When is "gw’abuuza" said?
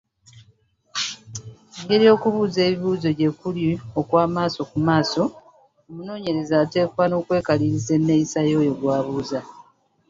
8.79-9.39